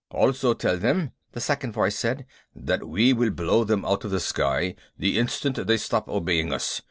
[0.09, 4.19] "Also tell them," the second voice said, "that we will blow them out of the
[4.19, 6.79] sky the instant they stop obeying us!